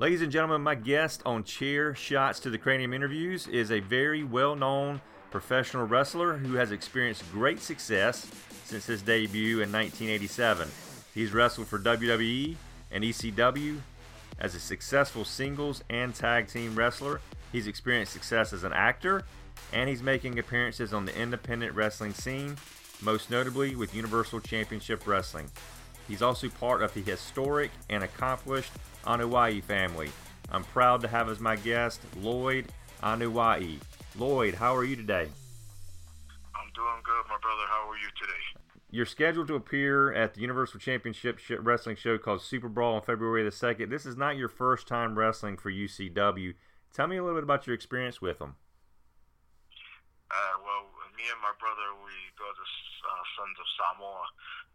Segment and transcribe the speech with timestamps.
[0.00, 4.22] Ladies and gentlemen, my guest on Chair Shots to the Cranium interviews is a very
[4.22, 5.00] well known
[5.32, 8.30] professional wrestler who has experienced great success
[8.64, 10.68] since his debut in 1987.
[11.12, 12.54] He's wrestled for WWE
[12.92, 13.78] and ECW
[14.38, 17.20] as a successful singles and tag team wrestler.
[17.50, 19.24] He's experienced success as an actor,
[19.72, 22.54] and he's making appearances on the independent wrestling scene,
[23.02, 25.50] most notably with Universal Championship Wrestling.
[26.08, 28.72] He's also part of the historic and accomplished
[29.04, 30.10] Anoa'i family.
[30.50, 33.78] I'm proud to have as my guest Lloyd Anoa'i.
[34.16, 35.28] Lloyd, how are you today?
[36.56, 37.62] I'm doing good, my brother.
[37.68, 38.58] How are you today?
[38.90, 43.44] You're scheduled to appear at the Universal Championship Wrestling show called Super Brawl on February
[43.44, 43.90] the 2nd.
[43.90, 46.54] This is not your first time wrestling for UCW.
[46.94, 48.56] Tell me a little bit about your experience with them.
[50.32, 54.24] Uh, well, me and my brother, we go to uh, Sons of Samoa,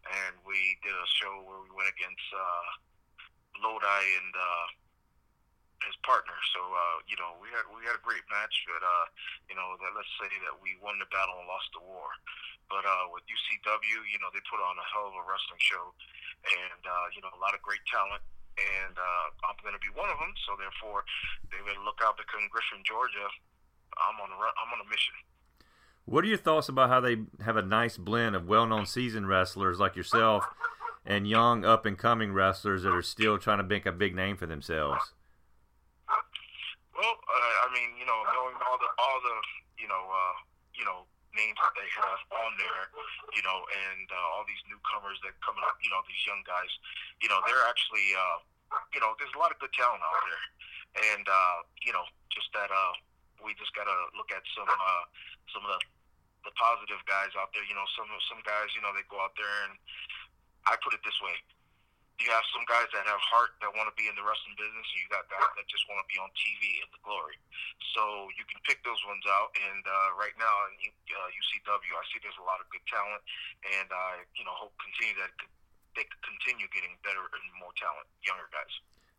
[0.07, 2.67] and we did a show where we went against uh,
[3.63, 4.66] Lodi and uh,
[5.88, 6.35] his partner.
[6.55, 9.05] So uh, you know, we had we had a great match, but uh,
[9.51, 12.12] you know, that let's say that we won the battle and lost the war.
[12.71, 15.91] But uh, with UCW, you know, they put on a hell of a wrestling show,
[16.48, 18.24] and uh, you know, a lot of great talent.
[18.54, 20.29] And uh, I'm going to be one of them.
[20.46, 21.01] So therefore,
[21.49, 23.26] they better look out because in Griffin, Georgia,
[23.98, 25.18] I'm on a I'm on a mission.
[26.05, 29.79] What are your thoughts about how they have a nice blend of well-known seasoned wrestlers
[29.79, 30.43] like yourself
[31.05, 34.35] and young up and coming wrestlers that are still trying to make a big name
[34.35, 35.15] for themselves?
[36.91, 39.35] Well, uh, I mean, you know, knowing all the all the
[39.79, 40.35] you know uh,
[40.76, 41.07] you know
[41.40, 42.91] names that they have on there,
[43.34, 46.70] you know, and uh, all these newcomers that coming up, you know, these young guys,
[47.26, 48.37] you know, they're actually, uh,
[48.93, 50.43] you know, there's a lot of good talent out there,
[51.15, 52.93] and uh, you know, just that uh,
[53.41, 55.04] we just gotta look at some uh,
[55.54, 55.82] some of the
[56.43, 57.63] the positive guys out there.
[57.63, 59.79] You know, some some guys, you know, they go out there and
[60.68, 61.35] I put it this way:
[62.21, 64.85] you have some guys that have heart that want to be in the wrestling business,
[64.85, 67.35] and you got guys that just want to be on TV in the glory.
[67.97, 69.50] So you can pick those ones out.
[69.57, 73.24] And uh, right now in uh, UCW, I see there's a lot of good talent,
[73.81, 75.34] and I, you know, hope continue that
[75.97, 78.74] they continue getting better and more talent, younger guys.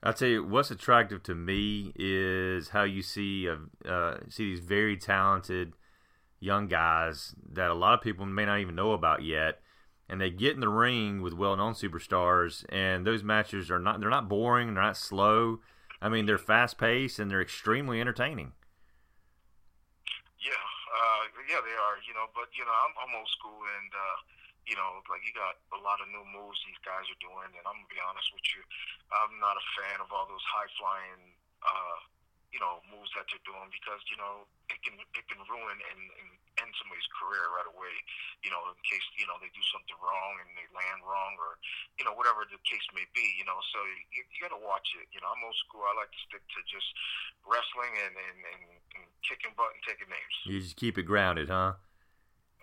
[0.05, 4.61] I'll tell you what's attractive to me is how you see uh, uh, see these
[4.61, 5.75] very talented
[6.45, 9.61] young guys that a lot of people may not even know about yet
[10.09, 14.29] and they get in the ring with well-known superstars, and those matches are not—they're not
[14.29, 15.61] boring, they're not slow.
[16.03, 18.53] I mean, they're fast-paced and they're extremely entertaining.
[20.37, 21.97] Yeah, uh, yeah, they are.
[22.05, 24.17] You know, but you know, I'm, I'm old school, and uh,
[24.69, 27.65] you know, like you got a lot of new moves these guys are doing, and
[27.65, 28.61] I'm gonna be honest with you,
[29.09, 31.33] I'm not a fan of all those high-flying.
[31.65, 31.99] Uh,
[32.53, 34.47] you know moves that they're doing because you know
[34.85, 36.29] can it can ruin and, and
[36.61, 37.95] end somebody's career right away.
[38.47, 41.59] You know, in case you know they do something wrong and they land wrong or
[41.99, 43.25] you know whatever the case may be.
[43.41, 43.79] You know, so
[44.13, 45.11] you, you got to watch it.
[45.11, 45.83] You know, I'm old school.
[45.83, 46.89] I like to stick to just
[47.43, 48.63] wrestling and and, and,
[49.01, 50.35] and kicking butt and taking names.
[50.47, 51.81] You just keep it grounded, huh?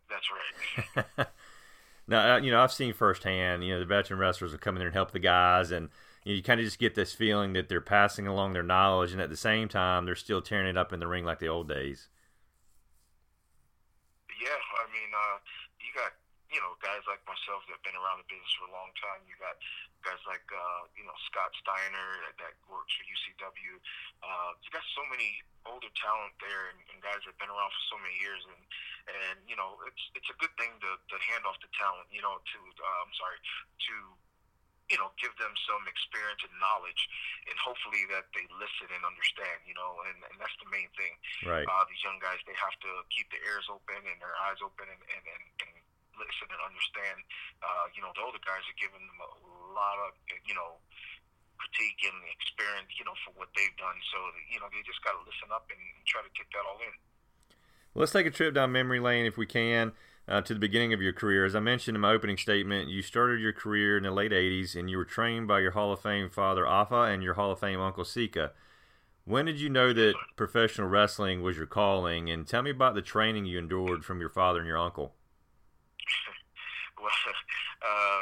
[0.07, 1.27] That's right.
[2.07, 3.63] now, uh, you know, I've seen firsthand.
[3.63, 5.89] You know, the veteran wrestlers will come in there and help the guys and
[6.23, 9.29] you, kind of just get this feeling that they're passing along their knowledge, and at
[9.29, 12.09] the same time, they're still tearing it up in the ring like the old days.
[14.41, 15.37] Yeah, I mean, uh,
[15.81, 16.13] you got
[16.53, 19.23] you know guys like myself that've been around the business for a long time.
[19.25, 19.57] You got
[20.05, 23.73] guys like uh, you know Scott Steiner that, that works for UCW.
[24.21, 27.83] Uh, you got so many older talent there, and, and guys that've been around for
[27.93, 28.61] so many years, and
[29.09, 32.05] and you know it's it's a good thing to, to hand off the talent.
[32.13, 33.95] You know, to uh, I'm sorry to
[34.91, 36.99] you know, give them some experience and knowledge,
[37.47, 41.15] and hopefully that they listen and understand, you know, and, and that's the main thing.
[41.47, 41.63] Right.
[41.63, 44.91] Uh, these young guys, they have to keep their ears open and their eyes open
[44.91, 45.73] and, and, and, and
[46.19, 47.23] listen and understand.
[47.63, 49.31] Uh, you know, the older guys are giving them a
[49.71, 50.75] lot of, you know,
[51.55, 53.95] critique and experience, you know, for what they've done.
[54.11, 54.19] So,
[54.51, 56.95] you know, they just got to listen up and try to take that all in.
[57.95, 59.95] Let's take a trip down memory lane if we can
[60.31, 61.43] uh, to the beginning of your career.
[61.43, 64.75] As I mentioned in my opening statement, you started your career in the late 80s
[64.77, 67.59] and you were trained by your Hall of Fame father, Afa, and your Hall of
[67.59, 68.53] Fame uncle, Sika.
[69.25, 72.29] When did you know that professional wrestling was your calling?
[72.29, 75.13] And tell me about the training you endured from your father and your uncle.
[77.01, 77.09] well,
[77.85, 78.20] uh,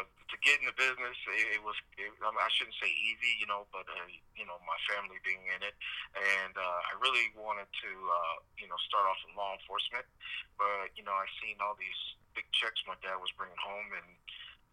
[0.49, 3.85] get in the business, it, it was, it, I shouldn't say easy, you know, but,
[3.85, 5.77] uh, you know, my family being in it.
[6.17, 10.09] And uh, I really wanted to, uh, you know, start off in law enforcement.
[10.57, 12.01] But, you know, I seen all these
[12.33, 13.93] big checks my dad was bringing home.
[13.93, 14.09] And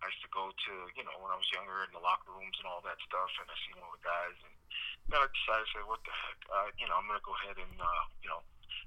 [0.00, 2.56] I used to go to, you know, when I was younger in the locker rooms
[2.56, 3.30] and all that stuff.
[3.36, 4.36] And I seen all the guys.
[4.48, 4.54] And
[5.12, 7.60] then I decided, to say, what the heck, uh, you know, I'm to go ahead
[7.60, 8.40] and, uh, you know,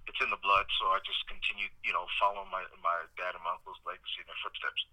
[0.10, 0.66] it's in the blood.
[0.82, 4.30] So I just continued, you know, following my, my dad and my uncle's legacy and
[4.34, 4.90] their footsteps.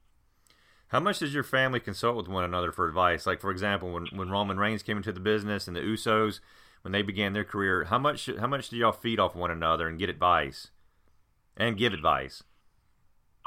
[0.89, 3.27] How much does your family consult with one another for advice?
[3.27, 6.39] Like, for example, when, when Roman Reigns came into the business and the Usos,
[6.83, 9.89] when they began their career, how much how much do y'all feed off one another
[9.89, 10.71] and get advice,
[11.57, 12.45] and give advice?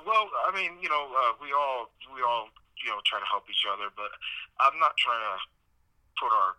[0.05, 2.49] Well, I mean, you know, uh, we all we all
[2.83, 4.11] you know try to help each other, but
[4.59, 5.39] I'm not trying to
[6.19, 6.55] put our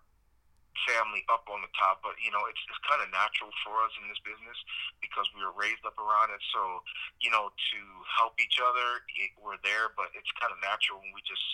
[0.88, 3.92] family up on the top, but you know, it's it's kind of natural for us
[4.00, 4.56] in this business
[5.02, 6.42] because we were raised up around it.
[6.52, 6.82] So,
[7.20, 7.80] you know, to
[8.20, 11.44] help each other, it, we're there, but it's kind of natural when we just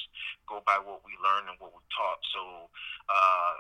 [0.47, 2.21] go by what we learned and what we taught.
[2.35, 2.43] So,
[3.11, 3.55] uh,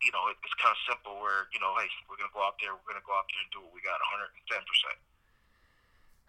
[0.00, 1.20] you know, it, it's kind of simple.
[1.20, 3.50] Where you know, hey, we're gonna go out there, we're gonna go out there and
[3.52, 4.98] do what we got, 110 percent.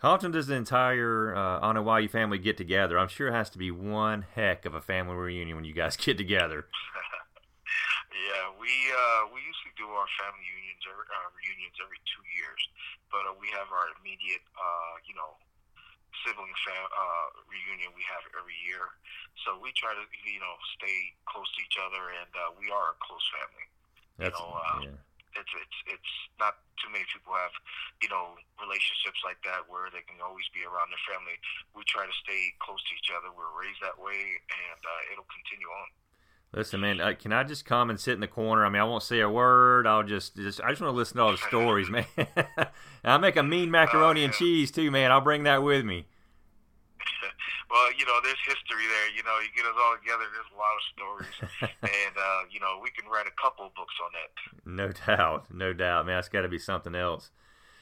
[0.03, 2.99] How often does the entire uh, Anoa'i family get together?
[2.99, 5.95] I'm sure it has to be one heck of a family reunion when you guys
[6.01, 6.67] get together.
[8.65, 12.57] We uh, we usually do our family reunions every, uh, reunions every two years,
[13.13, 15.37] but uh, we have our immediate, uh, you know,
[16.25, 18.89] sibling fam- uh, reunion we have every year.
[19.45, 22.97] So we try to, you know, stay close to each other, and uh, we are
[22.97, 23.69] a close family.
[24.17, 24.97] That's, you know, uh, yeah.
[25.37, 27.53] it's it's it's not too many people have,
[28.01, 31.37] you know, relationships like that where they can always be around their family.
[31.77, 33.29] We try to stay close to each other.
[33.29, 35.93] We're raised that way, and uh, it'll continue on.
[36.53, 38.65] Listen, man, uh, can I just come and sit in the corner?
[38.65, 39.85] I mean, I won't say a word.
[39.85, 42.05] I'll just, just I just want to listen to all the stories, man.
[43.03, 45.11] I'll make a mean macaroni and cheese too, man.
[45.11, 46.05] I'll bring that with me.
[47.69, 49.09] well, you know, there's history there.
[49.15, 50.23] You know, you get us all together.
[50.31, 53.73] There's a lot of stories, and uh, you know, we can write a couple of
[53.75, 54.65] books on that.
[54.65, 56.17] No doubt, no doubt, man.
[56.17, 57.31] That's got to be something else.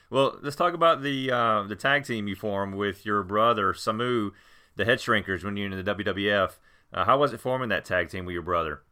[0.10, 4.32] Well, let's talk about the uh, the tag team you formed with your brother Samu,
[4.76, 6.58] the Head Shrinkers, when you're in the WWF.
[6.94, 8.86] Uh, how was it forming that tag team with your brother?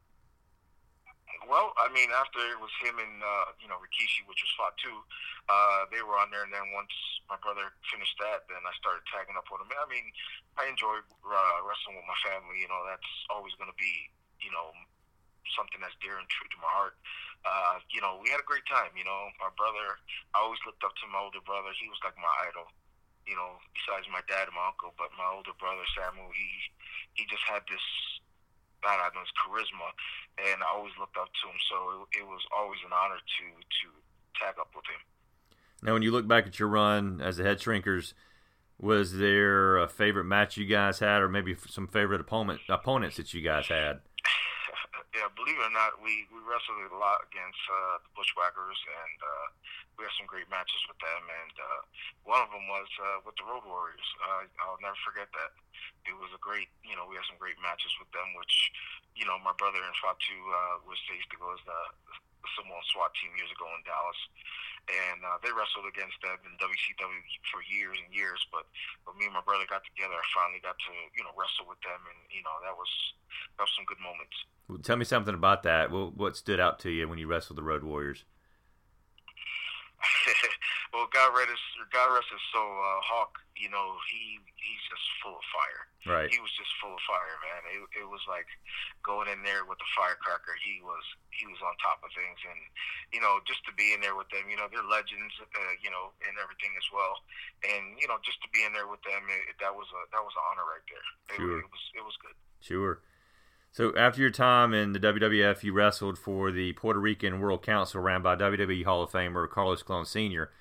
[1.45, 4.89] Well, I mean, after it was him and uh, you know Rikishi, which was Fatu,
[5.51, 6.95] uh, they were on there, and then once
[7.29, 9.69] my brother finished that, then I started tagging up with him.
[9.69, 10.07] I mean,
[10.57, 12.57] I enjoy uh, wrestling with my family.
[12.57, 13.93] You know, that's always going to be
[14.41, 14.73] you know
[15.53, 16.95] something that's dear and true to my heart.
[17.43, 18.95] Uh, you know, we had a great time.
[18.97, 19.99] You know, my brother,
[20.33, 21.69] I always looked up to my older brother.
[21.77, 22.65] He was like my idol.
[23.27, 26.49] You know, besides my dad and my uncle, but my older brother Samuel, he
[27.13, 27.83] he just had this
[28.83, 29.93] I don't know, his charisma,
[30.41, 31.59] and I always looked up to him.
[31.69, 31.75] So
[32.09, 33.87] it, it was always an honor to to
[34.39, 35.01] tag up with him.
[35.83, 38.13] Now, when you look back at your run as the head shrinkers,
[38.79, 43.33] was there a favorite match you guys had, or maybe some favorite opponent opponents that
[43.33, 43.99] you guys had?
[45.11, 49.17] Yeah, believe it or not, we we wrestled a lot against uh, the Bushwhackers, and
[49.19, 49.47] uh,
[49.99, 51.23] we had some great matches with them.
[51.27, 51.81] And uh,
[52.23, 54.07] one of them was uh, with the Road Warriors.
[54.23, 55.51] Uh, I'll never forget that.
[56.07, 58.71] It was a great, you know, we had some great matches with them, which,
[59.13, 61.81] you know, my brother and Fatu uh, was used to go as the
[62.57, 64.19] Samoan SWAT team years ago in Dallas
[64.89, 67.21] and uh, they wrestled against them in WCW
[67.53, 68.41] for years and years.
[68.49, 68.65] But
[69.05, 71.81] when me and my brother got together, I finally got to you know wrestle with
[71.85, 72.89] them, and you know that was
[73.57, 74.35] that was some good moments.
[74.67, 75.91] Well, tell me something about that.
[75.91, 78.25] Well, what stood out to you when you wrestled the Road Warriors?
[80.91, 83.39] well, God rest his God rest his soul, uh, Hawk.
[83.55, 85.83] You know he he's just full of fire.
[86.01, 86.27] Right.
[86.33, 87.61] He was just full of fire, man.
[87.71, 88.49] It, it was like
[89.05, 90.57] going in there with the firecracker.
[90.59, 92.59] He was he was on top of things, and
[93.15, 94.49] you know just to be in there with them.
[94.51, 97.21] You know they're legends, uh, you know, and everything as well.
[97.63, 100.23] And you know just to be in there with them, it, that was a that
[100.25, 101.07] was an honor right there.
[101.31, 101.61] It, sure.
[101.63, 102.35] it was it was good.
[102.59, 102.99] Sure.
[103.71, 108.01] So after your time in the WWF, you wrestled for the Puerto Rican World Council
[108.01, 110.51] ran by WWE Hall of Famer Carlos Colon Sr.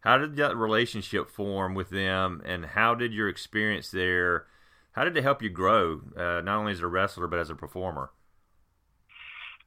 [0.00, 4.46] How did that relationship form with them, and how did your experience there?
[4.92, 7.58] How did it help you grow, uh, not only as a wrestler but as a
[7.58, 8.10] performer?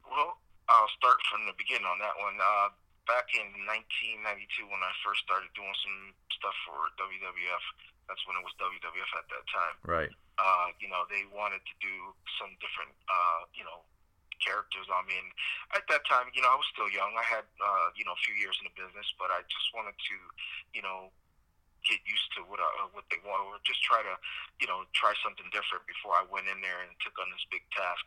[0.08, 2.40] Well, I'll start from the beginning on that one.
[2.40, 2.72] Uh,
[3.08, 7.66] back in 1992, when I first started doing some stuff for WWF,
[8.08, 9.76] that's when it was WWF at that time.
[9.84, 10.12] Right.
[10.40, 11.96] Uh, you know, they wanted to do
[12.40, 13.84] some different, uh, you know,
[14.42, 14.90] characters.
[14.90, 15.26] I mean,
[15.78, 17.14] at that time, you know, I was still young.
[17.16, 19.96] I had, uh, you know, a few years in the business, but I just wanted
[19.96, 20.18] to,
[20.76, 21.14] you know,
[21.82, 24.14] get used to what uh, what they want, or just try to,
[24.62, 27.66] you know, try something different before I went in there and took on this big
[27.74, 28.06] task.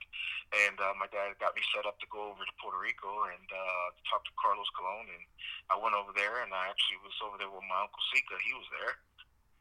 [0.55, 3.47] And uh, my dad got me set up to go over to Puerto Rico and
[3.51, 5.25] uh, talk to Carlos Colon, and
[5.71, 8.39] I went over there, and I actually was over there with my uncle Sika.
[8.47, 8.95] He was there,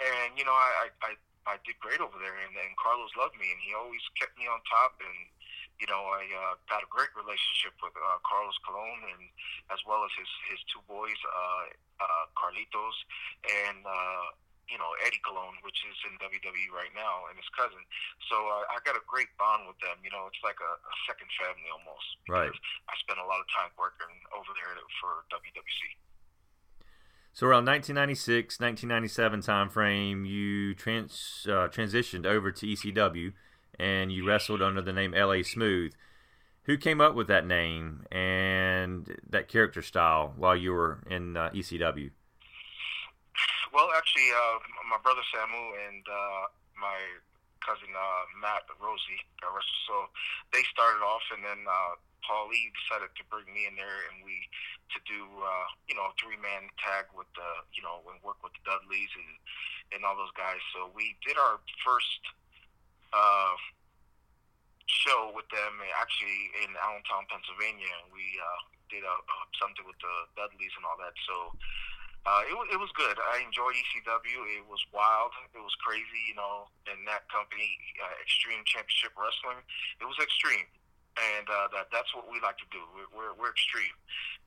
[0.06, 1.12] and you know, I I,
[1.50, 4.46] I did great over there, and, and Carlos loved me, and he always kept me
[4.46, 5.20] on top, and
[5.82, 9.24] you know, I uh, had a great relationship with uh, Carlos Colon, and
[9.74, 11.66] as well as his his two boys, uh,
[12.00, 12.98] uh, Carlitos,
[13.68, 14.26] and uh,
[14.70, 17.82] you know Eddie Colon, which is in WWE right now, and his cousin.
[18.30, 19.98] So uh, I got a great bond with them.
[20.06, 22.08] You know, it's like a, a second family almost.
[22.30, 22.54] Right.
[22.88, 26.00] I spent a lot of time working over there for WWC.
[27.34, 33.34] So around 1996, 1997 time frame, you trans uh, transitioned over to ECW
[33.80, 35.44] and you wrestled under the name L.A.
[35.44, 35.94] Smooth.
[36.64, 41.50] Who came up with that name and that character style while you were in uh,
[41.52, 42.12] ECW?
[43.74, 46.46] Well, actually, uh, my brother Samu and uh,
[46.80, 47.00] my
[47.60, 49.24] cousin uh, Matt Rosie,
[49.88, 50.08] so
[50.52, 54.36] they started off, and then uh, Paulie decided to bring me in there, and we
[54.96, 58.56] to do uh, you know three man tag with the you know and work with
[58.56, 59.32] the Dudleys and
[59.96, 60.60] and all those guys.
[60.76, 62.22] So we did our first
[63.14, 63.56] uh,
[64.90, 69.98] show with them actually in Allentown, Pennsylvania, and we uh, did a, uh, something with
[70.02, 71.16] the Dudleys and all that.
[71.30, 71.54] So.
[72.24, 73.20] Uh, it, it was good.
[73.20, 74.48] I enjoyed ECW.
[74.56, 75.36] It was wild.
[75.52, 76.72] It was crazy, you know.
[76.88, 77.68] In that company,
[78.00, 79.60] uh, Extreme Championship Wrestling,
[80.00, 80.64] it was extreme
[81.18, 82.82] and uh, that that's what we like to do.
[82.94, 83.94] We're, we're, we're extreme,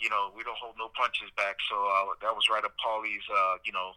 [0.03, 0.35] you know.
[0.35, 1.57] We don't hold no punches back.
[1.71, 3.95] So uh, that was right up Paulie's, uh, you know,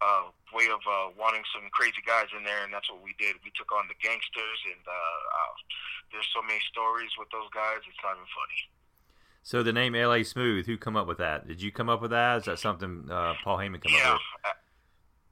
[0.00, 3.36] uh, way of uh, wanting some crazy guys in there, and that's what we did.
[3.44, 5.54] We took on the gangsters, and uh, uh,
[6.12, 7.80] there's so many stories with those guys.
[7.84, 8.60] It's not even funny.
[9.46, 10.26] So the name L.A.
[10.26, 11.46] Smooth, who come up with that?
[11.46, 12.42] Did you come up with that?
[12.42, 14.58] Is that something uh, Paul Heyman come yeah, up with?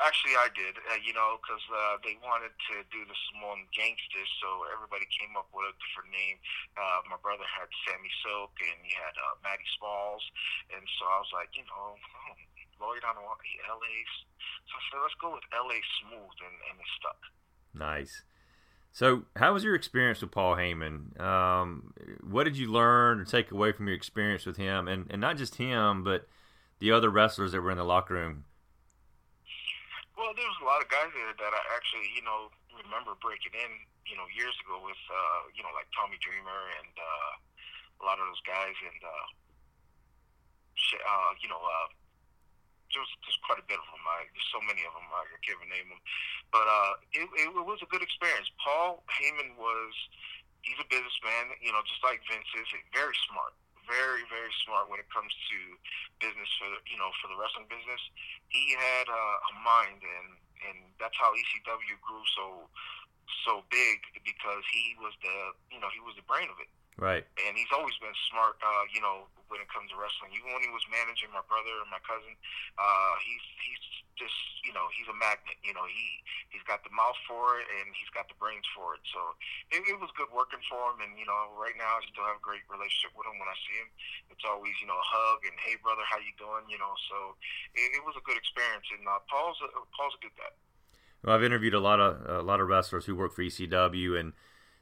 [0.02, 4.30] Actually, I did, uh, you know, because uh, they wanted to do the Samoan Gangsters,
[4.42, 6.36] so everybody came up with a different name.
[6.76, 10.22] Uh, my brother had Sammy Silk, and he had uh, Matty Smalls,
[10.74, 12.34] and so I was like, you know, oh,
[12.80, 13.96] Lloyd on LA.
[14.66, 17.20] So I said, let's go with LA Smooth, and, and it stuck.
[17.74, 18.22] Nice.
[18.92, 21.20] So, how was your experience with Paul Heyman?
[21.20, 25.20] Um, what did you learn or take away from your experience with him, and and
[25.20, 26.28] not just him, but
[26.78, 28.44] the other wrestlers that were in the locker room
[30.14, 33.54] well, there was a lot of guys there that I actually, you know, remember breaking
[33.54, 33.70] in,
[34.06, 37.30] you know, years ago with, uh, you know, like Tommy Dreamer and uh,
[37.98, 39.26] a lot of those guys, and uh,
[41.02, 41.88] uh, you know, uh,
[42.94, 44.02] there's there's quite a bit of them.
[44.06, 45.06] I, there's so many of them.
[45.10, 46.00] I can't even name them,
[46.54, 48.48] but uh, it, it, was a good experience.
[48.62, 49.92] Paul Heyman was,
[50.62, 53.52] he's a businessman, you know, just like Vince is, very smart
[53.84, 55.58] very, very smart when it comes to
[56.16, 58.00] business for you know for the wrestling business.
[58.48, 60.28] He had uh, a mind, and
[60.68, 62.68] and that's how ECW grew so
[63.44, 65.36] so big because he was the
[65.72, 66.68] you know he was the brain of it.
[66.94, 67.26] Right.
[67.42, 70.30] And he's always been smart, uh, you know, when it comes to wrestling.
[70.30, 72.34] Even when he was managing my brother and my cousin,
[72.78, 73.82] uh, he's he's
[74.14, 75.58] just you know he's a magnet.
[75.66, 76.06] You know he
[76.54, 79.02] he's got the mouth for it and he's got the brains for it.
[79.10, 79.20] So
[79.74, 81.02] it, it was good working for him.
[81.02, 83.42] And you know right now I still have a great relationship with him.
[83.42, 83.90] When I see him,
[84.30, 86.66] it's always you know a hug and hey brother, how you doing?
[86.70, 87.34] You know, so
[87.74, 88.86] it, it was a good experience.
[88.94, 90.52] And uh, Paul's a, Paul's a good guy.
[91.26, 94.34] Well, I've interviewed a lot of a lot of wrestlers who work for ECW and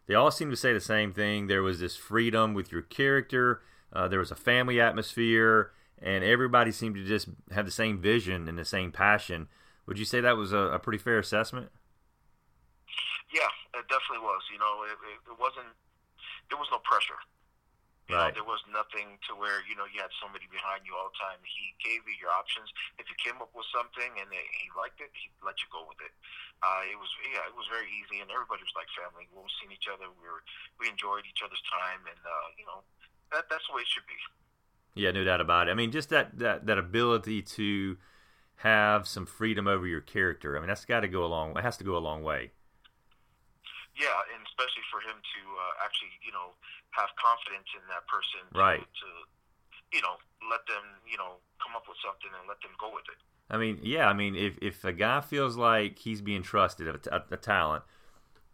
[0.06, 1.46] they all seem to say the same thing.
[1.46, 3.62] There was this freedom with your character.
[3.92, 8.48] Uh, there was a family atmosphere, and everybody seemed to just have the same vision
[8.48, 9.48] and the same passion.
[9.86, 11.70] Would you say that was a, a pretty fair assessment?
[13.32, 14.42] Yeah, it definitely was.
[14.52, 15.72] You know, it, it, it wasn't.
[16.50, 17.18] There was no pressure.
[18.12, 18.30] Right.
[18.30, 21.18] know, there was nothing to where you know you had somebody behind you all the
[21.18, 21.40] time.
[21.42, 22.68] He gave you your options.
[23.00, 25.98] If you came up with something and he liked it, he let you go with
[26.04, 26.12] it.
[26.62, 29.26] Uh, it was yeah, it was very easy, and everybody was like family.
[29.32, 30.06] We were seeing each other.
[30.12, 30.44] We were
[30.78, 32.84] we enjoyed each other's time, and uh, you know
[33.32, 34.18] that that's the way it should be.
[34.94, 35.72] Yeah, no doubt about it.
[35.72, 37.96] I mean, just that that that ability to
[38.62, 40.56] have some freedom over your character.
[40.56, 41.56] I mean, that's got to go a long.
[41.56, 42.52] It has to go a long way.
[43.98, 46.56] Yeah, and especially for him to uh, actually, you know,
[46.92, 48.80] have confidence in that person right.
[48.80, 49.08] to
[49.92, 50.16] you know
[50.48, 53.20] let them you know come up with something and let them go with it.
[53.52, 56.98] I mean, yeah, I mean, if if a guy feels like he's being trusted, a,
[57.14, 57.84] a, a talent,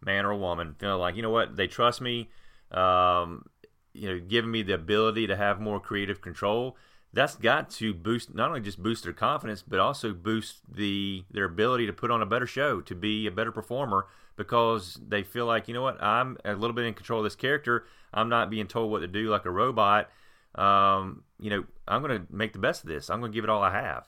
[0.03, 2.29] man or woman, feel like you know what they trust me,
[2.71, 3.45] um,
[3.93, 6.77] you know, giving me the ability to have more creative control.
[7.11, 11.45] That's got to boost not only just boost their confidence, but also boost the their
[11.45, 15.45] ability to put on a better show, to be a better performer, because they feel
[15.45, 17.85] like you know what I'm a little bit in control of this character.
[18.13, 20.09] I'm not being told what to do like a robot.
[20.55, 23.09] Um, you know, I'm going to make the best of this.
[23.09, 24.07] I'm going to give it all I have.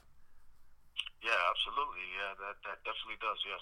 [1.23, 2.01] Yeah, absolutely.
[2.17, 3.37] Yeah, that, that definitely does.
[3.45, 3.61] Yes.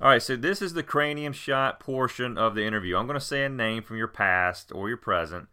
[0.00, 2.96] All right, so this is the cranium shot portion of the interview.
[2.96, 5.48] I'm going to say a name from your past or your present,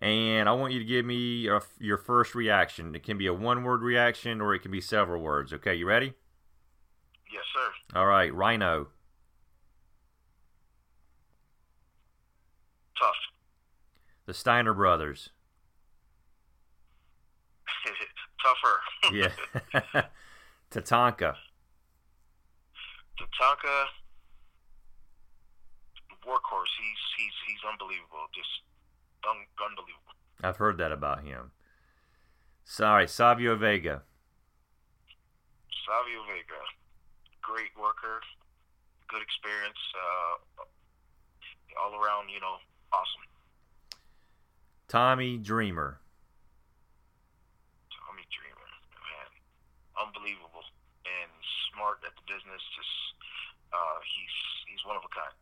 [0.00, 2.94] and I want you to give me a, your first reaction.
[2.94, 5.52] It can be a one word reaction or it can be several words.
[5.52, 6.14] Okay, you ready?
[7.32, 7.98] Yes, sir.
[7.98, 8.88] All right, Rhino.
[12.98, 13.16] Tough.
[14.26, 15.30] The Steiner brothers.
[18.42, 19.12] Tougher.
[19.12, 20.02] yeah.
[20.70, 21.34] Tatanka.
[23.18, 23.84] Tatanka,
[26.26, 26.74] workhorse.
[26.78, 28.28] He's he's he's unbelievable.
[28.34, 28.62] Just
[29.26, 30.14] un- unbelievable.
[30.42, 31.50] I've heard that about him.
[32.64, 34.02] Sorry, Savio Vega.
[35.86, 36.60] Savio Vega,
[37.40, 38.20] great worker,
[39.08, 39.80] good experience.
[39.96, 40.64] Uh,
[41.80, 42.58] all around, you know,
[42.92, 43.24] awesome.
[44.88, 46.00] Tommy Dreamer.
[47.92, 48.68] Tommy Dreamer,
[49.00, 49.30] man,
[49.96, 50.64] unbelievable
[51.06, 51.30] and
[51.72, 52.60] smart at the business.
[52.76, 52.94] Just
[53.72, 54.36] uh, he's
[54.68, 55.32] he's one of a kind.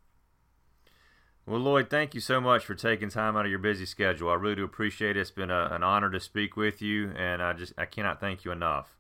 [1.47, 4.27] Well, Lloyd, thank you so much for taking time out of your busy schedule.
[4.31, 5.23] I really do appreciate it.
[5.23, 8.43] It's been a, an honor to speak with you, and I just I cannot thank
[8.43, 8.99] you enough.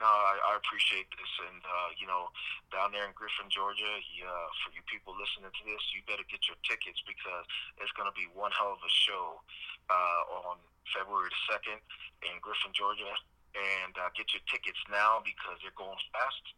[0.00, 2.32] No, I, I appreciate this, and uh, you know,
[2.72, 6.48] down there in Griffin, Georgia, uh, for you people listening to this, you better get
[6.48, 7.44] your tickets because
[7.76, 9.36] it's going to be one hell of a show
[9.92, 10.56] uh, on
[10.96, 11.76] February the second
[12.24, 13.12] in Griffin, Georgia,
[13.52, 16.56] and uh, get your tickets now because they're going fast.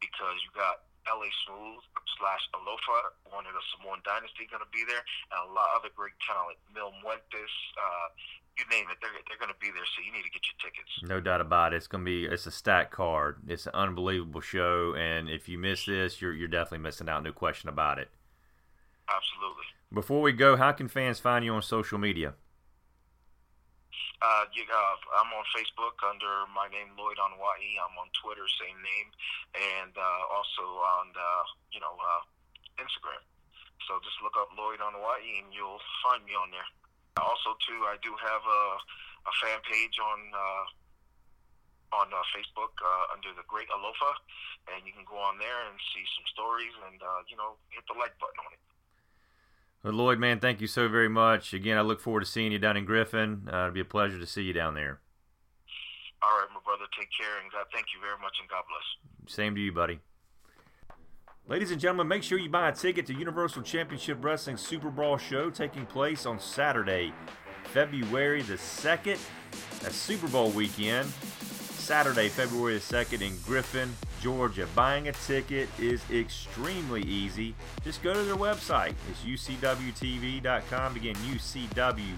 [0.00, 1.82] Because you got LA Smooth
[2.18, 5.00] slash Alofa, one of the Samoan Dynasty, going to be there,
[5.32, 6.60] and a lot of other great talent.
[6.72, 8.08] Mil Muertes, uh,
[8.60, 10.58] you name it, they're, they're going to be there, so you need to get your
[10.60, 10.92] tickets.
[11.02, 11.80] No doubt about it.
[11.80, 13.40] It's going to be it's a stack card.
[13.48, 17.24] It's an unbelievable show, and if you miss this, you're you're definitely missing out.
[17.24, 18.10] No question about it.
[19.08, 19.64] Absolutely.
[19.92, 22.34] Before we go, how can fans find you on social media?
[24.20, 27.80] Uh, you, uh, I'm on Facebook under my name Lloyd Anoa'i.
[27.80, 29.08] I'm on Twitter, same name,
[29.56, 30.64] and uh, also
[31.00, 32.22] on uh, you know uh,
[32.76, 33.24] Instagram.
[33.88, 36.68] So just look up Lloyd Anoa'i and you'll find me on there.
[37.18, 38.62] Also, too, I do have a,
[39.26, 40.64] a fan page on uh,
[41.90, 44.14] on uh, Facebook uh, under the Great Alofa,
[44.70, 47.82] and you can go on there and see some stories and uh, you know hit
[47.90, 48.62] the like button on it.
[49.82, 51.54] Well, Lloyd, man, thank you so very much.
[51.54, 53.48] Again, I look forward to seeing you down in Griffin.
[53.50, 55.00] Uh, it'll be a pleasure to see you down there.
[56.22, 56.84] All right, my brother.
[56.98, 59.34] Take care, and God, thank you very much, and God bless.
[59.34, 60.00] Same to you, buddy.
[61.48, 65.16] Ladies and gentlemen, make sure you buy a ticket to Universal Championship Wrestling Super Brawl
[65.16, 67.12] show taking place on Saturday,
[67.64, 69.18] February the 2nd.
[69.80, 71.08] That's Super Bowl weekend.
[71.08, 74.66] Saturday, February the 2nd in Griffin, Georgia.
[74.74, 77.54] Buying a ticket is extremely easy.
[77.84, 78.94] Just go to their website.
[79.10, 80.96] It's ucwtv.com.
[80.96, 82.16] Again, ucwtv.com.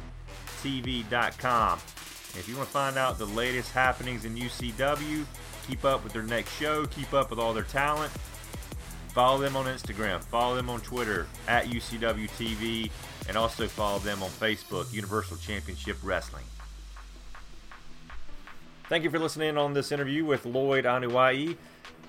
[2.35, 5.27] If you want to find out the latest happenings in UCW,
[5.69, 8.11] keep up with their next show, keep up with all their talent,
[9.13, 12.91] follow them on Instagram, follow them on Twitter at UCWTV,
[13.29, 16.45] and also follow them on Facebook, Universal Championship Wrestling.
[18.89, 21.57] Thank you for listening on this interview with Lloyd Anoa'i.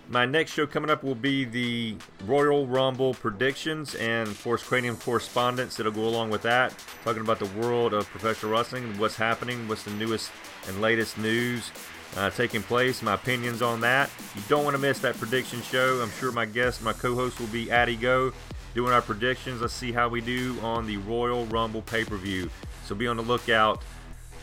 [0.10, 4.98] My next show coming up will be the Royal Rumble predictions and, of course, Cranium
[4.98, 6.76] correspondence that'll go along with that.
[7.04, 10.30] Talking about the world of professional wrestling, what's happening, what's the newest
[10.68, 11.72] and latest news
[12.18, 14.10] uh, taking place, my opinions on that.
[14.36, 16.02] You don't want to miss that prediction show.
[16.02, 18.34] I'm sure my guest, my co host, will be Addy Go
[18.76, 19.62] doing our predictions.
[19.62, 22.50] Let's see how we do on the Royal Rumble pay per view.
[22.86, 23.84] So be on the lookout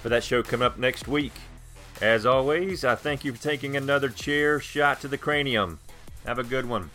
[0.03, 1.33] for that show coming up next week.
[2.01, 5.81] As always, I thank you for taking another chair shot to the cranium.
[6.25, 6.91] Have a good one.